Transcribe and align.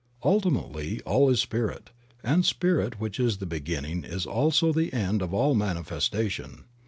Ultimately 0.25 0.99
all 1.01 1.29
is 1.29 1.39
Spirit, 1.39 1.91
and 2.23 2.43
Spirit 2.43 2.99
which 2.99 3.19
is 3.19 3.37
the 3.37 3.45
beginning 3.45 4.03
is 4.03 4.25
also 4.25 4.73
the 4.73 4.91
end 4.93 5.21
of 5.21 5.31
all 5.31 5.53
manifestation. 5.53 6.63